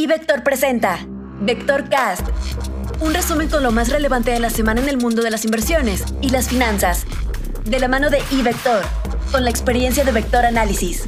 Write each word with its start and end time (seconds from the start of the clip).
Y 0.00 0.06
Vector 0.06 0.42
presenta 0.42 1.06
Vector 1.42 1.90
Cast, 1.90 2.26
un 3.02 3.12
resumen 3.12 3.50
con 3.50 3.62
lo 3.62 3.70
más 3.70 3.90
relevante 3.90 4.30
de 4.30 4.40
la 4.40 4.48
semana 4.48 4.80
en 4.80 4.88
el 4.88 4.96
mundo 4.96 5.20
de 5.20 5.30
las 5.30 5.44
inversiones 5.44 6.06
y 6.22 6.30
las 6.30 6.48
finanzas, 6.48 7.04
de 7.66 7.78
la 7.78 7.86
mano 7.86 8.08
de 8.08 8.22
iVector, 8.30 8.82
con 9.30 9.44
la 9.44 9.50
experiencia 9.50 10.02
de 10.02 10.12
Vector 10.12 10.46
Análisis. 10.46 11.04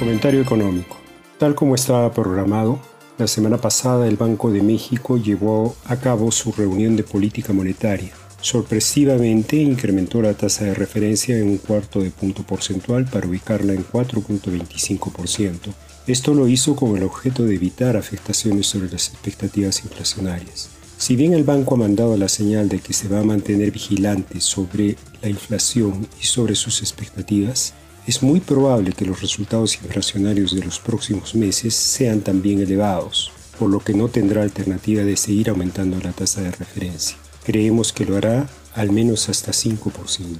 Comentario 0.00 0.42
económico. 0.42 0.96
Tal 1.38 1.54
como 1.54 1.76
estaba 1.76 2.12
programado, 2.12 2.80
la 3.16 3.28
semana 3.28 3.58
pasada 3.58 4.08
el 4.08 4.16
Banco 4.16 4.50
de 4.50 4.60
México 4.60 5.18
llevó 5.18 5.76
a 5.84 5.94
cabo 5.98 6.32
su 6.32 6.50
reunión 6.50 6.96
de 6.96 7.04
política 7.04 7.52
monetaria. 7.52 8.10
Sorpresivamente 8.40 9.56
incrementó 9.56 10.22
la 10.22 10.34
tasa 10.34 10.64
de 10.64 10.74
referencia 10.74 11.36
en 11.36 11.48
un 11.48 11.58
cuarto 11.58 12.00
de 12.00 12.10
punto 12.10 12.44
porcentual 12.44 13.04
para 13.06 13.26
ubicarla 13.26 13.72
en 13.72 13.84
4.25%. 13.84 15.72
Esto 16.06 16.34
lo 16.34 16.48
hizo 16.48 16.76
con 16.76 16.96
el 16.96 17.02
objeto 17.02 17.44
de 17.44 17.56
evitar 17.56 17.96
afectaciones 17.96 18.66
sobre 18.66 18.90
las 18.90 19.08
expectativas 19.08 19.82
inflacionarias. 19.84 20.70
Si 20.96 21.16
bien 21.16 21.34
el 21.34 21.44
banco 21.44 21.74
ha 21.74 21.78
mandado 21.78 22.16
la 22.16 22.28
señal 22.28 22.68
de 22.68 22.78
que 22.78 22.92
se 22.92 23.08
va 23.08 23.20
a 23.20 23.24
mantener 23.24 23.70
vigilante 23.70 24.40
sobre 24.40 24.96
la 25.20 25.28
inflación 25.28 26.08
y 26.20 26.26
sobre 26.26 26.54
sus 26.54 26.80
expectativas, 26.80 27.74
es 28.06 28.22
muy 28.22 28.40
probable 28.40 28.92
que 28.92 29.04
los 29.04 29.20
resultados 29.20 29.76
inflacionarios 29.82 30.54
de 30.56 30.64
los 30.64 30.78
próximos 30.78 31.34
meses 31.34 31.74
sean 31.74 32.20
también 32.20 32.60
elevados, 32.60 33.30
por 33.58 33.68
lo 33.68 33.80
que 33.80 33.94
no 33.94 34.08
tendrá 34.08 34.42
alternativa 34.42 35.02
de 35.02 35.16
seguir 35.16 35.50
aumentando 35.50 36.00
la 36.00 36.12
tasa 36.12 36.40
de 36.40 36.52
referencia. 36.52 37.16
Creemos 37.48 37.94
que 37.94 38.04
lo 38.04 38.18
hará 38.18 38.46
al 38.74 38.92
menos 38.92 39.30
hasta 39.30 39.52
5%. 39.52 40.36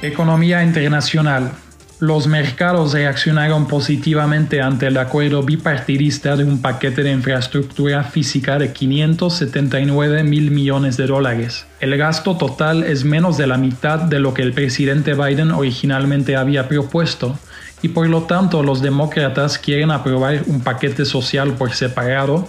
Economía 0.00 0.64
internacional. 0.64 1.52
Los 2.00 2.26
mercados 2.26 2.94
reaccionaron 2.94 3.68
positivamente 3.68 4.62
ante 4.62 4.86
el 4.86 4.96
acuerdo 4.96 5.42
bipartidista 5.42 6.34
de 6.34 6.44
un 6.44 6.62
paquete 6.62 7.02
de 7.02 7.12
infraestructura 7.12 8.04
física 8.04 8.58
de 8.58 8.72
579 8.72 10.24
mil 10.24 10.50
millones 10.50 10.96
de 10.96 11.06
dólares. 11.06 11.66
El 11.80 11.94
gasto 11.98 12.38
total 12.38 12.84
es 12.84 13.04
menos 13.04 13.36
de 13.36 13.48
la 13.48 13.58
mitad 13.58 13.98
de 13.98 14.18
lo 14.18 14.32
que 14.32 14.40
el 14.40 14.54
presidente 14.54 15.12
Biden 15.12 15.50
originalmente 15.50 16.36
había 16.36 16.68
propuesto, 16.68 17.38
y 17.82 17.88
por 17.88 18.08
lo 18.08 18.22
tanto 18.22 18.62
los 18.62 18.80
demócratas 18.80 19.58
quieren 19.58 19.90
aprobar 19.90 20.42
un 20.46 20.62
paquete 20.62 21.04
social 21.04 21.52
por 21.52 21.74
separado 21.74 22.48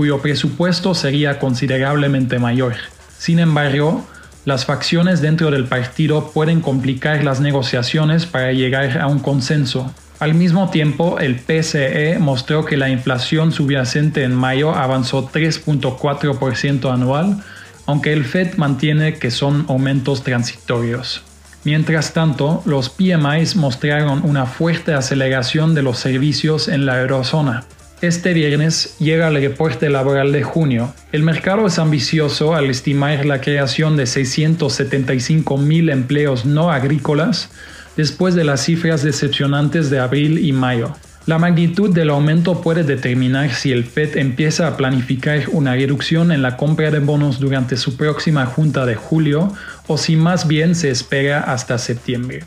cuyo 0.00 0.22
presupuesto 0.22 0.94
sería 0.94 1.38
considerablemente 1.38 2.38
mayor. 2.38 2.72
Sin 3.18 3.38
embargo, 3.38 4.02
las 4.46 4.64
facciones 4.64 5.20
dentro 5.20 5.50
del 5.50 5.66
partido 5.66 6.30
pueden 6.32 6.62
complicar 6.62 7.22
las 7.22 7.42
negociaciones 7.42 8.24
para 8.24 8.52
llegar 8.52 8.98
a 8.98 9.08
un 9.08 9.18
consenso. 9.18 9.92
Al 10.18 10.32
mismo 10.32 10.70
tiempo, 10.70 11.18
el 11.18 11.34
PCE 11.36 12.18
mostró 12.18 12.64
que 12.64 12.78
la 12.78 12.88
inflación 12.88 13.52
subyacente 13.52 14.24
en 14.24 14.34
mayo 14.34 14.74
avanzó 14.74 15.28
3.4% 15.28 16.90
anual, 16.90 17.44
aunque 17.84 18.14
el 18.14 18.24
Fed 18.24 18.54
mantiene 18.56 19.18
que 19.18 19.30
son 19.30 19.66
aumentos 19.68 20.24
transitorios. 20.24 21.20
Mientras 21.64 22.14
tanto, 22.14 22.62
los 22.64 22.88
PMIs 22.88 23.54
mostraron 23.54 24.22
una 24.24 24.46
fuerte 24.46 24.94
aceleración 24.94 25.74
de 25.74 25.82
los 25.82 25.98
servicios 25.98 26.68
en 26.68 26.86
la 26.86 27.02
eurozona. 27.02 27.66
Este 28.02 28.32
viernes 28.32 28.96
llega 28.98 29.28
el 29.28 29.34
reporte 29.34 29.90
laboral 29.90 30.32
de 30.32 30.42
junio. 30.42 30.94
El 31.12 31.22
mercado 31.22 31.66
es 31.66 31.78
ambicioso 31.78 32.54
al 32.54 32.70
estimar 32.70 33.26
la 33.26 33.42
creación 33.42 33.98
de 33.98 34.06
675 34.06 35.58
mil 35.58 35.90
empleos 35.90 36.46
no 36.46 36.70
agrícolas 36.70 37.50
después 37.98 38.34
de 38.34 38.44
las 38.44 38.62
cifras 38.62 39.02
decepcionantes 39.02 39.90
de 39.90 39.98
abril 39.98 40.38
y 40.38 40.52
mayo. 40.52 40.94
La 41.26 41.38
magnitud 41.38 41.92
del 41.92 42.08
aumento 42.08 42.62
puede 42.62 42.84
determinar 42.84 43.50
si 43.50 43.70
el 43.70 43.84
Fed 43.84 44.16
empieza 44.16 44.66
a 44.66 44.78
planificar 44.78 45.50
una 45.52 45.74
reducción 45.74 46.32
en 46.32 46.40
la 46.40 46.56
compra 46.56 46.90
de 46.90 47.00
bonos 47.00 47.38
durante 47.38 47.76
su 47.76 47.98
próxima 47.98 48.46
junta 48.46 48.86
de 48.86 48.94
julio 48.94 49.52
o 49.88 49.98
si 49.98 50.16
más 50.16 50.48
bien 50.48 50.74
se 50.74 50.88
espera 50.88 51.40
hasta 51.40 51.76
septiembre. 51.76 52.44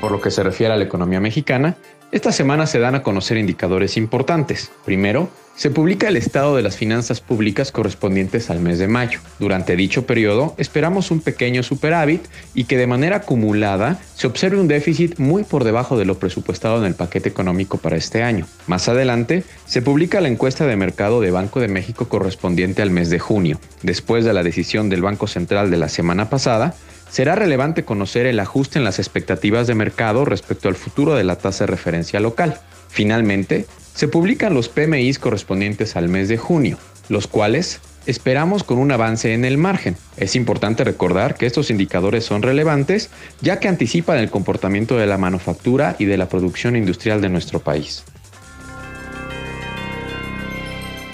Por 0.00 0.12
lo 0.12 0.20
que 0.20 0.30
se 0.30 0.42
refiere 0.42 0.72
a 0.72 0.76
la 0.76 0.84
economía 0.84 1.18
mexicana, 1.18 1.76
esta 2.14 2.30
semana 2.30 2.68
se 2.68 2.78
dan 2.78 2.94
a 2.94 3.02
conocer 3.02 3.38
indicadores 3.38 3.96
importantes. 3.96 4.70
Primero, 4.84 5.28
se 5.56 5.70
publica 5.70 6.06
el 6.06 6.16
estado 6.16 6.54
de 6.54 6.62
las 6.62 6.76
finanzas 6.76 7.20
públicas 7.20 7.72
correspondientes 7.72 8.50
al 8.50 8.60
mes 8.60 8.78
de 8.78 8.86
mayo. 8.86 9.18
Durante 9.40 9.74
dicho 9.74 10.06
periodo 10.06 10.54
esperamos 10.56 11.10
un 11.10 11.20
pequeño 11.20 11.64
superávit 11.64 12.22
y 12.54 12.64
que 12.64 12.78
de 12.78 12.86
manera 12.86 13.16
acumulada 13.16 14.00
se 14.14 14.28
observe 14.28 14.60
un 14.60 14.68
déficit 14.68 15.18
muy 15.18 15.42
por 15.42 15.64
debajo 15.64 15.98
de 15.98 16.04
lo 16.04 16.16
presupuestado 16.20 16.78
en 16.78 16.84
el 16.84 16.94
paquete 16.94 17.28
económico 17.28 17.78
para 17.78 17.96
este 17.96 18.22
año. 18.22 18.46
Más 18.68 18.88
adelante 18.88 19.42
se 19.66 19.82
publica 19.82 20.20
la 20.20 20.28
encuesta 20.28 20.68
de 20.68 20.76
mercado 20.76 21.20
de 21.20 21.32
Banco 21.32 21.58
de 21.58 21.66
México 21.66 22.08
correspondiente 22.08 22.80
al 22.80 22.90
mes 22.90 23.10
de 23.10 23.18
junio. 23.18 23.58
Después 23.82 24.24
de 24.24 24.32
la 24.32 24.44
decisión 24.44 24.88
del 24.88 25.02
Banco 25.02 25.26
Central 25.26 25.68
de 25.68 25.78
la 25.78 25.88
semana 25.88 26.30
pasada, 26.30 26.76
será 27.14 27.36
relevante 27.36 27.84
conocer 27.84 28.26
el 28.26 28.40
ajuste 28.40 28.80
en 28.80 28.84
las 28.84 28.98
expectativas 28.98 29.68
de 29.68 29.76
mercado 29.76 30.24
respecto 30.24 30.68
al 30.68 30.74
futuro 30.74 31.14
de 31.14 31.22
la 31.22 31.36
tasa 31.36 31.62
de 31.62 31.70
referencia 31.70 32.18
local. 32.18 32.58
Finalmente, 32.88 33.66
se 33.94 34.08
publican 34.08 34.52
los 34.52 34.68
PMIs 34.68 35.20
correspondientes 35.20 35.94
al 35.94 36.08
mes 36.08 36.28
de 36.28 36.38
junio, 36.38 36.76
los 37.08 37.28
cuales 37.28 37.80
esperamos 38.06 38.64
con 38.64 38.78
un 38.78 38.90
avance 38.90 39.32
en 39.32 39.44
el 39.44 39.58
margen. 39.58 39.96
Es 40.16 40.34
importante 40.34 40.82
recordar 40.82 41.36
que 41.36 41.46
estos 41.46 41.70
indicadores 41.70 42.24
son 42.24 42.42
relevantes 42.42 43.10
ya 43.40 43.60
que 43.60 43.68
anticipan 43.68 44.18
el 44.18 44.28
comportamiento 44.28 44.96
de 44.96 45.06
la 45.06 45.16
manufactura 45.16 45.94
y 46.00 46.06
de 46.06 46.16
la 46.16 46.28
producción 46.28 46.74
industrial 46.74 47.20
de 47.20 47.28
nuestro 47.28 47.60
país. 47.60 48.02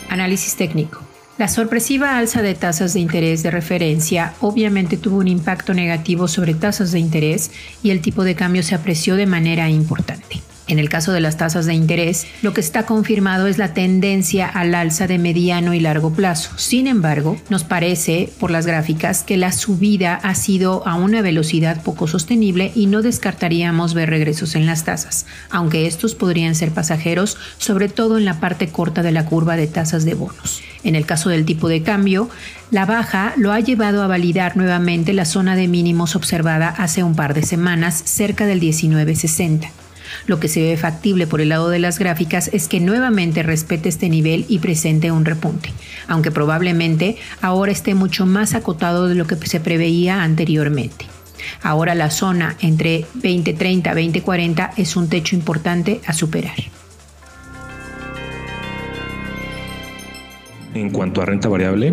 Análisis 0.08 0.56
técnico. 0.56 1.09
La 1.40 1.48
sorpresiva 1.48 2.18
alza 2.18 2.42
de 2.42 2.54
tasas 2.54 2.92
de 2.92 3.00
interés 3.00 3.42
de 3.42 3.50
referencia 3.50 4.34
obviamente 4.40 4.98
tuvo 4.98 5.16
un 5.16 5.26
impacto 5.26 5.72
negativo 5.72 6.28
sobre 6.28 6.52
tasas 6.52 6.92
de 6.92 6.98
interés 6.98 7.50
y 7.82 7.92
el 7.92 8.02
tipo 8.02 8.24
de 8.24 8.34
cambio 8.34 8.62
se 8.62 8.74
apreció 8.74 9.16
de 9.16 9.24
manera 9.24 9.70
importante. 9.70 10.42
En 10.70 10.78
el 10.78 10.88
caso 10.88 11.10
de 11.10 11.20
las 11.20 11.36
tasas 11.36 11.66
de 11.66 11.74
interés, 11.74 12.28
lo 12.42 12.54
que 12.54 12.60
está 12.60 12.86
confirmado 12.86 13.48
es 13.48 13.58
la 13.58 13.74
tendencia 13.74 14.46
al 14.46 14.72
alza 14.76 15.08
de 15.08 15.18
mediano 15.18 15.74
y 15.74 15.80
largo 15.80 16.12
plazo. 16.12 16.52
Sin 16.58 16.86
embargo, 16.86 17.36
nos 17.48 17.64
parece, 17.64 18.32
por 18.38 18.52
las 18.52 18.66
gráficas, 18.66 19.24
que 19.24 19.36
la 19.36 19.50
subida 19.50 20.14
ha 20.14 20.36
sido 20.36 20.86
a 20.86 20.94
una 20.94 21.22
velocidad 21.22 21.82
poco 21.82 22.06
sostenible 22.06 22.70
y 22.72 22.86
no 22.86 23.02
descartaríamos 23.02 23.94
ver 23.94 24.10
regresos 24.10 24.54
en 24.54 24.64
las 24.64 24.84
tasas, 24.84 25.26
aunque 25.50 25.88
estos 25.88 26.14
podrían 26.14 26.54
ser 26.54 26.70
pasajeros, 26.70 27.36
sobre 27.58 27.88
todo 27.88 28.16
en 28.16 28.24
la 28.24 28.38
parte 28.38 28.68
corta 28.68 29.02
de 29.02 29.10
la 29.10 29.24
curva 29.24 29.56
de 29.56 29.66
tasas 29.66 30.04
de 30.04 30.14
bonos. 30.14 30.62
En 30.84 30.94
el 30.94 31.04
caso 31.04 31.30
del 31.30 31.46
tipo 31.46 31.68
de 31.68 31.82
cambio, 31.82 32.30
la 32.70 32.86
baja 32.86 33.34
lo 33.36 33.50
ha 33.50 33.58
llevado 33.58 34.04
a 34.04 34.06
validar 34.06 34.56
nuevamente 34.56 35.14
la 35.14 35.24
zona 35.24 35.56
de 35.56 35.66
mínimos 35.66 36.14
observada 36.14 36.68
hace 36.68 37.02
un 37.02 37.16
par 37.16 37.34
de 37.34 37.42
semanas, 37.42 38.00
cerca 38.06 38.46
del 38.46 38.60
1960. 38.60 39.79
Lo 40.26 40.40
que 40.40 40.48
se 40.48 40.62
ve 40.62 40.76
factible 40.76 41.26
por 41.26 41.40
el 41.40 41.50
lado 41.50 41.68
de 41.68 41.78
las 41.78 41.98
gráficas 41.98 42.50
es 42.52 42.68
que 42.68 42.80
nuevamente 42.80 43.42
respete 43.42 43.88
este 43.88 44.08
nivel 44.08 44.46
y 44.48 44.58
presente 44.58 45.10
un 45.10 45.24
repunte, 45.24 45.70
aunque 46.08 46.30
probablemente 46.30 47.16
ahora 47.40 47.72
esté 47.72 47.94
mucho 47.94 48.26
más 48.26 48.54
acotado 48.54 49.08
de 49.08 49.14
lo 49.14 49.26
que 49.26 49.36
se 49.46 49.60
preveía 49.60 50.22
anteriormente. 50.22 51.06
Ahora 51.62 51.94
la 51.94 52.10
zona 52.10 52.56
entre 52.60 53.06
2030 53.14 53.90
y 53.90 54.04
2040 54.04 54.72
es 54.76 54.96
un 54.96 55.08
techo 55.08 55.36
importante 55.36 56.00
a 56.06 56.12
superar. 56.12 56.56
En 60.74 60.90
cuanto 60.90 61.20
a 61.20 61.26
renta 61.26 61.48
variable, 61.48 61.92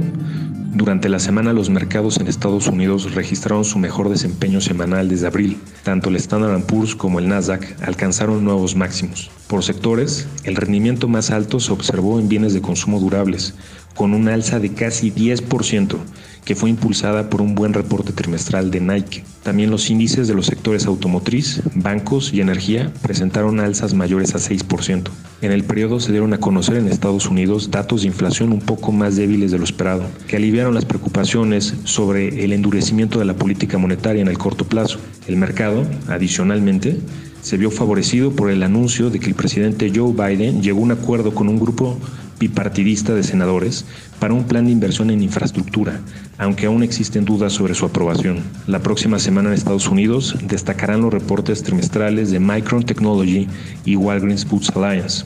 durante 0.78 1.10
la 1.10 1.18
semana 1.18 1.54
los 1.54 1.72
mercados 1.72 2.18
en 2.20 2.28
Estados 2.28 2.68
Unidos 2.68 3.16
registraron 3.16 3.66
su 3.66 3.80
mejor 3.80 4.10
desempeño 4.10 4.62
semanal 4.62 5.10
desde 5.10 5.26
abril. 5.26 5.58
Tanto 5.84 6.10
el 6.10 6.16
Standard 6.18 6.62
Poor's 6.66 6.96
como 6.96 7.18
el 7.18 7.28
Nasdaq 7.28 7.82
alcanzaron 7.82 8.44
nuevos 8.44 8.76
máximos. 8.76 9.32
Por 9.48 9.64
sectores, 9.64 10.28
el 10.44 10.56
rendimiento 10.56 11.08
más 11.08 11.32
alto 11.32 11.60
se 11.60 11.72
observó 11.72 12.20
en 12.20 12.30
bienes 12.30 12.54
de 12.54 12.62
consumo 12.62 13.00
durables, 13.00 13.56
con 13.96 14.14
un 14.14 14.30
alza 14.30 14.60
de 14.60 14.72
casi 14.74 15.12
10%, 15.12 15.98
que 16.46 16.56
fue 16.56 16.70
impulsada 16.70 17.32
por 17.32 17.42
un 17.42 17.56
buen 17.56 17.74
reporte 17.74 18.14
trimestral 18.14 18.70
de 18.70 18.80
Nike. 18.80 19.24
También 19.42 19.72
los 19.72 19.90
índices 19.90 20.28
de 20.28 20.36
los 20.36 20.46
sectores 20.46 20.86
automotriz, 20.86 21.64
bancos 21.74 22.32
y 22.34 22.42
energía 22.42 22.94
presentaron 23.02 23.60
alzas 23.60 23.96
mayores 23.96 24.36
a 24.36 24.38
6%. 24.38 25.10
En 25.40 25.52
el 25.52 25.64
periodo 25.64 26.00
se 26.00 26.12
dieron 26.12 26.34
a 26.34 26.40
conocer 26.40 26.78
en 26.78 26.88
Estados 26.88 27.28
Unidos 27.28 27.70
datos 27.70 28.02
de 28.02 28.08
inflación 28.08 28.52
un 28.52 28.60
poco 28.60 28.92
más 28.92 29.16
débiles 29.16 29.52
de 29.52 29.60
lo 29.60 29.66
esperado, 29.66 30.04
que 30.28 30.36
aliviaron 30.36 30.74
las 30.74 30.86
preocupaciones 30.86 31.76
sobre 31.84 32.44
el 32.44 32.54
endurecimiento 32.54 33.20
de 33.20 33.26
la 33.26 33.36
política 33.36 33.78
monetaria 33.78 34.24
en 34.24 34.30
el 34.30 34.40
corto 34.40 34.66
plazo. 34.66 34.98
El 35.28 35.38
mercado, 35.38 35.84
adicionalmente, 36.08 37.00
se 37.48 37.56
vio 37.56 37.72
favorecido 37.72 38.32
por 38.32 38.52
el 38.52 38.62
anuncio 38.62 39.10
de 39.10 39.22
que 39.22 39.28
el 39.28 39.34
presidente 39.34 39.90
Joe 39.96 40.12
Biden 40.12 40.62
llegó 40.62 40.80
a 40.80 40.84
un 40.84 40.92
acuerdo 40.92 41.34
con 41.34 41.48
un 41.48 41.58
grupo 41.58 41.98
bipartidista 42.42 43.16
de 43.16 43.24
senadores 43.24 43.86
para 44.20 44.34
un 44.34 44.44
plan 44.44 44.66
de 44.66 44.74
inversión 44.74 45.12
en 45.12 45.24
infraestructura, 45.24 46.02
aunque 46.38 46.66
aún 46.66 46.84
existen 46.84 47.24
dudas 47.24 47.54
sobre 47.54 47.74
su 47.74 47.86
aprobación. 47.86 48.40
La 48.68 48.80
próxima 48.80 49.18
semana 49.18 49.48
en 49.48 49.56
Estados 49.56 49.88
Unidos 49.88 50.36
destacarán 50.44 51.00
los 51.00 51.14
reportes 51.14 51.64
trimestrales 51.64 52.32
de 52.32 52.42
Micron 52.42 52.84
Technology 52.84 53.48
y 53.86 53.96
Walgreens 53.96 54.46
Boots 54.46 54.74
Alliance. 54.76 55.24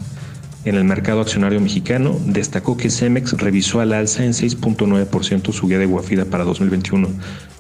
En 0.63 0.75
el 0.75 0.83
mercado 0.83 1.21
accionario 1.21 1.59
mexicano, 1.59 2.19
destacó 2.27 2.77
que 2.77 2.91
Cemex 2.91 3.33
revisó 3.33 3.79
al 3.79 3.93
alza 3.93 4.23
en 4.23 4.33
6.9% 4.33 5.51
su 5.51 5.67
guía 5.67 5.79
de 5.79 5.87
Guafida 5.87 6.25
para 6.25 6.43
2021, 6.43 7.07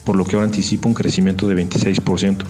por 0.05 0.15
lo 0.15 0.23
que 0.23 0.35
ahora 0.35 0.45
anticipa 0.45 0.87
un 0.87 0.93
crecimiento 0.93 1.47
de 1.47 1.55
26%. 1.67 2.43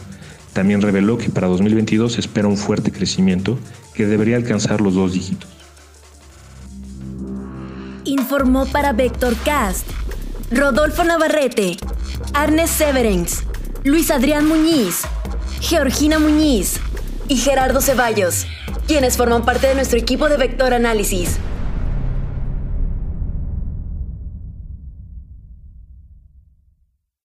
También 0.53 0.81
reveló 0.81 1.17
que 1.17 1.29
para 1.29 1.47
2022 1.47 2.17
espera 2.17 2.47
un 2.47 2.57
fuerte 2.57 2.91
crecimiento 2.91 3.57
que 3.93 4.05
debería 4.05 4.35
alcanzar 4.35 4.81
los 4.81 4.93
dos 4.93 5.13
dígitos. 5.13 5.49
Informó 8.03 8.65
para 8.65 8.93
Vectorcast 8.93 9.87
Rodolfo 10.51 11.05
Navarrete, 11.05 11.77
Arnes 12.33 12.69
Severens, 12.69 13.43
Luis 13.85 14.11
Adrián 14.11 14.45
Muñiz, 14.45 15.03
Georgina 15.61 16.19
Muñiz 16.19 16.81
y 17.29 17.37
Gerardo 17.37 17.79
Ceballos, 17.79 18.45
quienes 18.85 19.15
forman 19.15 19.45
parte 19.45 19.67
de 19.67 19.75
nuestro 19.75 19.97
equipo 19.97 20.27
de 20.27 20.35
Vector 20.35 20.73
Análisis. 20.73 21.37